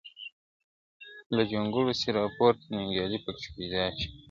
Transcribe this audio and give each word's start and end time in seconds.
له 1.35 1.41
جونګړو 1.51 1.91
سي 1.99 2.09
را 2.15 2.23
پورته 2.35 2.65
ننګیالی 2.75 3.19
پکښی 3.25 3.49
پیدا 3.57 3.83
کړي!. 3.97 4.07